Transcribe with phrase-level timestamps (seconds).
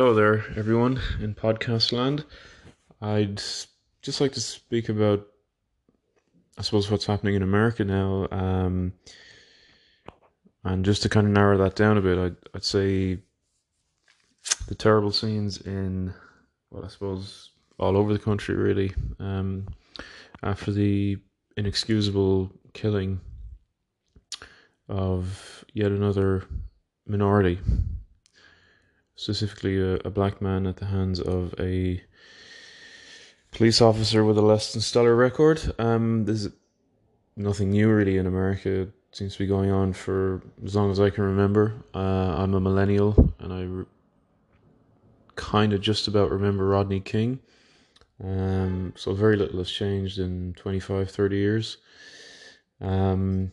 [0.00, 2.24] hello there, everyone in podcast land.
[3.02, 3.36] I'd
[4.00, 5.26] just like to speak about,
[6.56, 8.26] I suppose, what's happening in America now.
[8.30, 8.94] Um,
[10.64, 13.18] and just to kind of narrow that down a bit, I'd, I'd say
[14.68, 16.14] the terrible scenes in,
[16.70, 19.68] well, I suppose, all over the country, really, um,
[20.42, 21.18] after the
[21.58, 23.20] inexcusable killing
[24.88, 26.46] of yet another
[27.06, 27.58] minority
[29.20, 32.02] specifically a, a black man at the hands of a
[33.50, 35.60] police officer with a less than stellar record.
[35.78, 36.48] Um, there's
[37.36, 38.82] nothing new really in America.
[38.82, 41.74] It seems to be going on for as long as I can remember.
[41.94, 43.84] Uh, I'm a millennial, and I re-
[45.36, 47.40] kind of just about remember Rodney King.
[48.24, 51.76] Um, so very little has changed in 25, 30 years.
[52.80, 53.52] Um,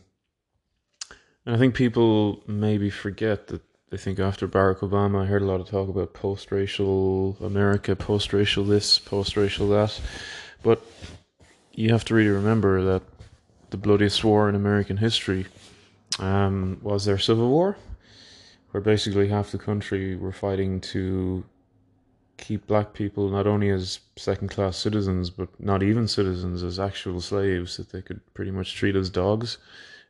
[1.44, 5.46] and I think people maybe forget that I think after Barack Obama, I heard a
[5.46, 9.98] lot of talk about post racial America, post racial this, post racial that.
[10.62, 10.84] But
[11.72, 13.02] you have to really remember that
[13.70, 15.46] the bloodiest war in American history
[16.18, 17.78] um, was their Civil War,
[18.72, 21.44] where basically half the country were fighting to
[22.36, 27.22] keep black people not only as second class citizens, but not even citizens, as actual
[27.22, 29.56] slaves that they could pretty much treat as dogs.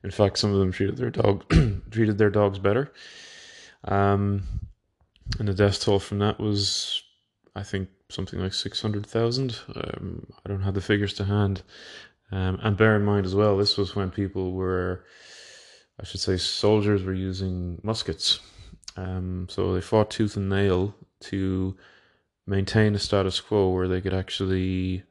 [0.02, 1.44] In fact, some of them treated their dog
[1.92, 2.92] treated their dogs better.
[3.84, 4.42] Um,
[5.38, 7.02] and the death toll from that was,
[7.54, 9.58] I think, something like 600,000.
[9.74, 11.62] Um, I don't have the figures to hand.
[12.30, 15.04] Um, and bear in mind as well, this was when people were,
[16.00, 18.40] I should say, soldiers were using muskets.
[18.96, 21.76] Um, so they fought tooth and nail to
[22.46, 25.04] maintain a status quo where they could actually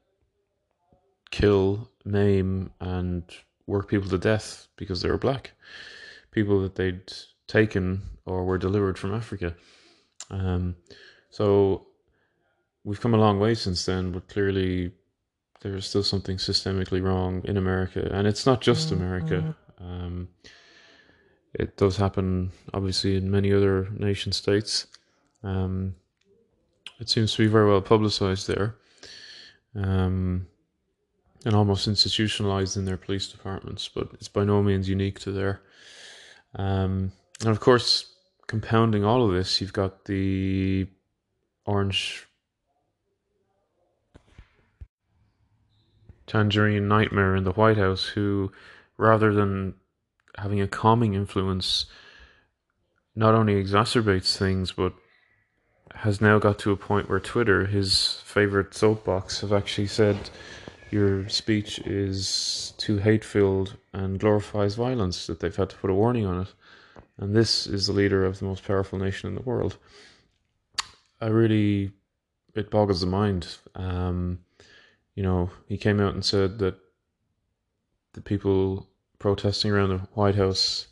[1.31, 3.23] kill, maim, and
[3.65, 5.51] work people to death because they were black.
[6.31, 7.11] People that they'd
[7.47, 9.55] taken or were delivered from Africa.
[10.29, 10.75] Um,
[11.29, 11.87] so
[12.83, 14.91] we've come a long way since then, but clearly
[15.61, 19.01] there is still something systemically wrong in America, and it's not just mm-hmm.
[19.01, 19.55] America.
[19.79, 20.29] Um,
[21.53, 24.87] it does happen, obviously, in many other nation states.
[25.43, 25.95] Um,
[26.99, 28.75] it seems to be very well publicized there,
[29.75, 30.47] um,
[31.45, 33.87] and almost institutionalized in their police departments.
[33.87, 35.61] But it's by no means unique to there.
[36.55, 37.11] Um,
[37.41, 38.13] and of course,
[38.47, 40.87] compounding all of this, you've got the
[41.65, 42.25] orange
[46.25, 48.51] tangerine nightmare in the White House, who,
[48.97, 49.75] rather than
[50.37, 51.85] having a calming influence,
[53.15, 54.93] not only exacerbates things, but
[55.95, 60.29] has now got to a point where Twitter, his favorite soapbox, have actually said
[60.91, 65.93] your speech is too hate filled and glorifies violence, that they've had to put a
[65.93, 66.53] warning on it
[67.17, 69.77] and this is the leader of the most powerful nation in the world.
[71.19, 71.91] I really,
[72.53, 73.47] it boggles the mind.
[73.75, 74.39] Um,
[75.15, 76.75] you know, he came out and said that
[78.13, 78.87] the people
[79.19, 80.87] protesting around the White House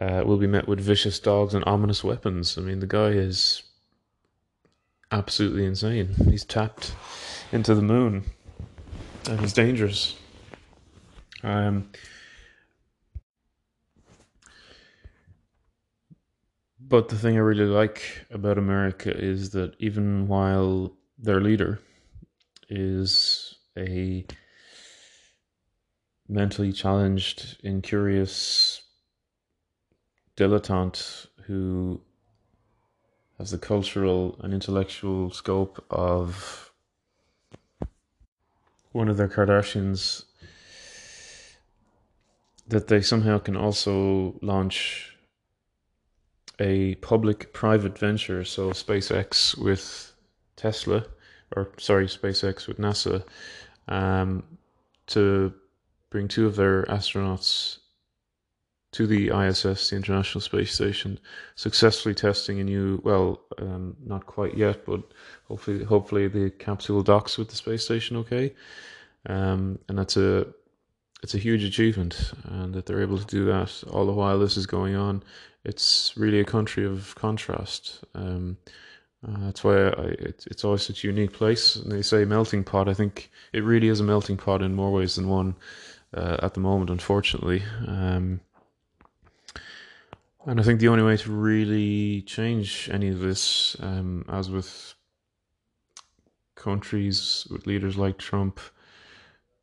[0.00, 2.56] uh, will be met with vicious dogs and ominous weapons.
[2.56, 3.62] I mean, the guy is
[5.10, 6.14] absolutely insane.
[6.30, 6.94] He's tapped
[7.50, 8.24] into the moon,
[9.28, 10.16] and he's dangerous.
[11.42, 11.90] Um,
[16.88, 21.78] But the thing I really like about America is that even while their leader
[22.68, 24.26] is a
[26.28, 28.82] mentally challenged, incurious
[30.36, 32.00] dilettante who
[33.38, 36.72] has the cultural and intellectual scope of
[38.90, 40.24] one of their Kardashians,
[42.66, 45.11] that they somehow can also launch
[46.62, 50.12] a public private venture, so SpaceX with
[50.54, 51.04] Tesla,
[51.56, 53.24] or sorry, SpaceX with NASA,
[53.88, 54.44] um,
[55.08, 55.52] to
[56.10, 57.78] bring two of their astronauts
[58.92, 61.18] to the ISS, the International Space Station,
[61.56, 65.02] successfully testing a new, well, um, not quite yet, but
[65.48, 68.54] hopefully, hopefully the capsule docks with the space station okay.
[69.26, 70.46] Um, and that's a
[71.22, 74.56] it's a huge achievement, and that they're able to do that all the while this
[74.56, 75.22] is going on.
[75.64, 78.04] It's really a country of contrast.
[78.14, 78.56] Um,
[79.26, 81.76] uh, that's why I, it, it's always such a unique place.
[81.76, 82.88] And they say melting pot.
[82.88, 85.54] I think it really is a melting pot in more ways than one
[86.12, 87.62] uh, at the moment, unfortunately.
[87.86, 88.40] Um,
[90.44, 94.94] and I think the only way to really change any of this, um, as with
[96.56, 98.58] countries with leaders like Trump,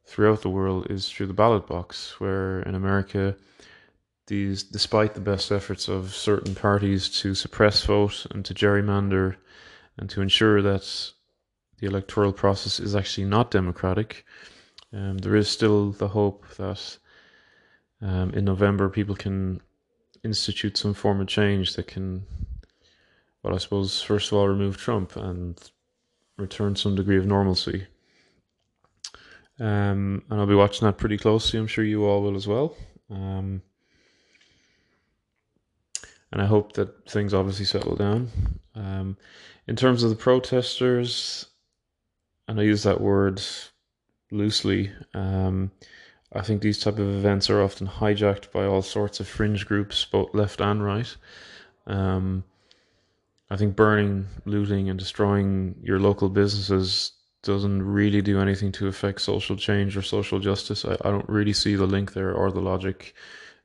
[0.09, 3.35] throughout the world is through the ballot box, where in America,
[4.25, 9.35] these, despite the best efforts of certain parties to suppress vote and to gerrymander
[9.97, 11.11] and to ensure that
[11.77, 14.25] the electoral process is actually not democratic.
[14.91, 16.97] Um, there is still the hope that
[18.01, 19.61] um, in November people can
[20.23, 22.25] institute some form of change that can,
[23.43, 25.55] well, I suppose, first of all, remove Trump and
[26.37, 27.85] return some degree of normalcy.
[29.59, 31.59] Um, and I'll be watching that pretty closely.
[31.59, 32.75] I'm sure you all will as well.
[33.09, 33.61] Um,
[36.31, 38.29] and I hope that things obviously settle down.
[38.75, 39.17] Um,
[39.67, 41.47] in terms of the protesters,
[42.47, 43.41] and I use that word
[44.31, 44.91] loosely.
[45.13, 45.71] Um,
[46.33, 50.05] I think these type of events are often hijacked by all sorts of fringe groups,
[50.05, 51.15] both left and right.
[51.87, 52.43] Um,
[53.49, 57.13] I think burning, looting, and destroying your local businesses
[57.43, 60.85] doesn't really do anything to affect social change or social justice.
[60.85, 63.13] I, I don't really see the link there or the logic.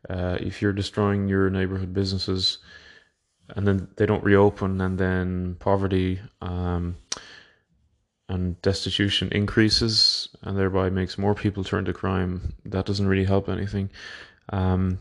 [0.08, 2.58] Uh, if you're destroying your neighborhood businesses
[3.48, 6.96] and then they don't reopen, and then poverty um,
[8.28, 13.48] and destitution increases and thereby makes more people turn to crime, that doesn't really help
[13.48, 13.90] anything.
[14.50, 14.98] Um,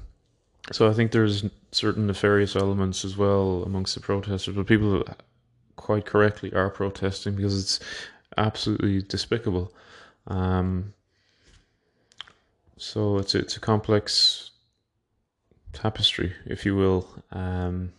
[0.71, 5.03] so I think there's certain nefarious elements as well amongst the protesters, but people
[5.75, 7.79] quite correctly are protesting because it's
[8.37, 9.73] absolutely despicable.
[10.27, 10.93] Um,
[12.77, 14.51] so it's it's a complex
[15.73, 17.07] tapestry, if you will.
[17.31, 17.93] Um,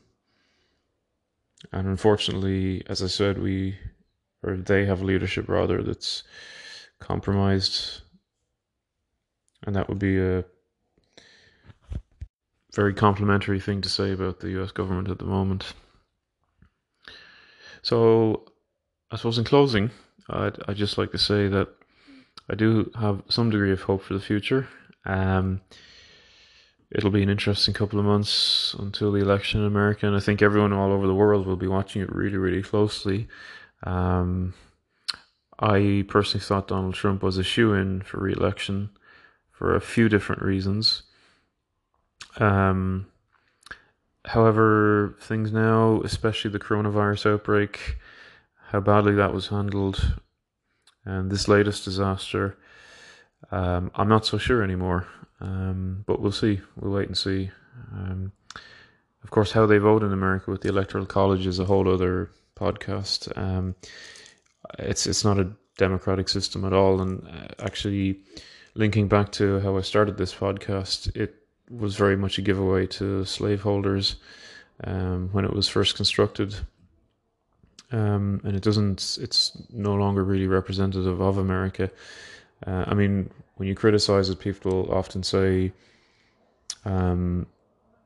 [1.73, 3.79] and unfortunately, as I said, we
[4.43, 6.23] or they have leadership rather that's
[7.01, 8.03] compromised,
[9.67, 10.45] and that would be a
[12.75, 14.73] very complimentary thing to say about the U.S.
[14.73, 15.73] government at the moment.
[17.83, 18.45] So,
[19.11, 19.91] I suppose in closing,
[20.29, 21.69] I'd I'd just like to say that
[22.49, 24.69] I do have some degree of hope for the future.
[25.05, 25.61] Um,
[26.91, 30.43] it'll be an interesting couple of months until the election in America, and I think
[30.43, 33.29] everyone all over the world will be watching it really, really closely.
[33.83, 34.55] Um,
[35.59, 38.91] I personally thought Donald Trump was a shoe in for re election
[39.53, 41.03] for a few different reasons.
[42.39, 43.07] Um,
[44.25, 47.99] however, things now, especially the coronavirus outbreak,
[48.75, 50.17] how badly that was handled,
[51.05, 52.59] and this latest disaster,
[53.53, 55.07] um, I'm not so sure anymore.
[55.41, 56.61] Um, but we'll see.
[56.75, 57.53] We'll wait and see.
[57.93, 58.33] Um,
[59.23, 62.31] of course, how they vote in America with the Electoral College is a whole other
[62.57, 63.31] podcast.
[63.39, 63.77] Um,
[64.81, 68.23] it's it's not a democratic system at all, and uh, actually,
[68.75, 71.37] linking back to how I started this podcast, it
[71.71, 74.17] was very much a giveaway to slaveholders
[74.83, 76.57] um, when it was first constructed.
[77.95, 79.19] Um, and it doesn't.
[79.21, 81.93] It's no longer really representative of America.
[82.67, 85.73] Uh, I mean, when you criticize it, people often say,
[86.85, 87.47] um,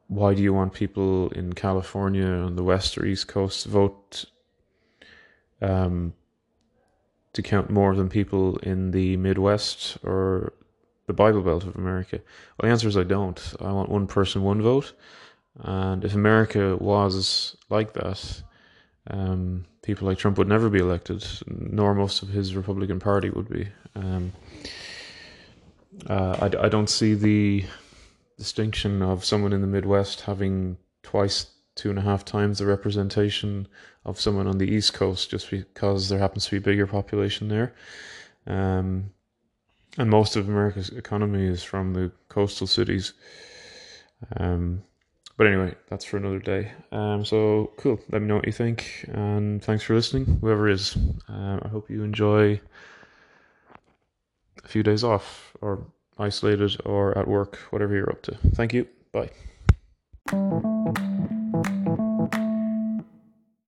[0.09, 4.27] "Why do you want people in California on the west or east coast to vote
[5.63, 6.13] um,
[7.33, 10.53] to count more than people in the Midwest or
[11.07, 12.21] the Bible Belt of America?"
[12.59, 13.41] Well, the answer is I don't.
[13.59, 14.93] I want one person, one vote,
[15.61, 18.43] and if America was like that.
[19.07, 23.49] Um, people like Trump would never be elected, nor most of his Republican Party would
[23.49, 23.69] be.
[23.95, 24.33] Um,
[26.07, 27.65] uh, I, I don't see the
[28.37, 33.67] distinction of someone in the Midwest having twice, two and a half times the representation
[34.05, 37.49] of someone on the East Coast just because there happens to be a bigger population
[37.49, 37.75] there.
[38.47, 39.11] Um,
[39.97, 43.13] and most of America's economy is from the coastal cities.
[44.37, 44.83] Um,
[45.39, 46.73] but anyway, that's for another day.
[46.91, 48.01] Um, so cool.
[48.11, 50.97] Let me know what you think, and thanks for listening, whoever is.
[51.29, 52.61] Um, I hope you enjoy
[54.65, 55.87] a few days off, or
[56.19, 58.37] isolated, or at work, whatever you're up to.
[58.55, 58.89] Thank you.
[59.13, 59.31] Bye.